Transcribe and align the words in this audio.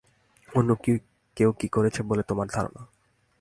অন্য 0.49 0.69
কেউ 1.37 1.49
কি 1.59 1.67
করেছে 1.67 2.01
বলে 2.03 2.23
তোমার 2.23 2.47
ধারণা? 2.47 2.81